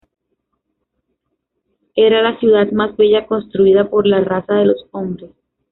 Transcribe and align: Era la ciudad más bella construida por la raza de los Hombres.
Era 1.95 2.23
la 2.23 2.39
ciudad 2.39 2.71
más 2.71 2.97
bella 2.97 3.27
construida 3.27 3.87
por 3.87 4.07
la 4.07 4.21
raza 4.21 4.55
de 4.55 4.65
los 4.65 4.87
Hombres. 4.89 5.29